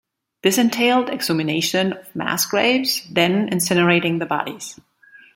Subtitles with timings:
[0.41, 4.79] This entailed exhumation of mass graves, then incinerating the bodies.